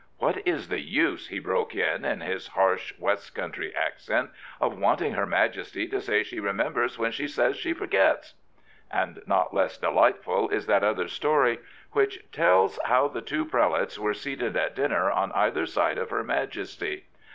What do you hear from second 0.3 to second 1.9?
is the use," he broke